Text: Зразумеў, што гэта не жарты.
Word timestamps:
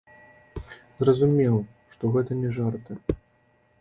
Зразумеў, 1.01 1.55
што 1.93 2.03
гэта 2.17 2.31
не 2.41 2.49
жарты. 2.57 2.93